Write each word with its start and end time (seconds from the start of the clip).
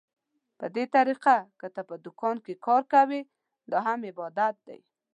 په 0.59 0.65
دې 0.75 0.85
طريقه 0.95 1.35
که 1.59 1.67
ته 1.75 1.81
په 1.89 1.95
دوکان 2.05 2.35
کې 2.45 2.53
کار 2.67 2.83
کوې، 2.93 3.21
دا 3.71 3.77
هم 3.87 3.99
عبادت 4.11 4.55
دى. 4.67 4.79